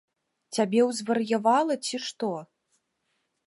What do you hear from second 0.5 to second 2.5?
Цябе ўзвар'явала, ці што?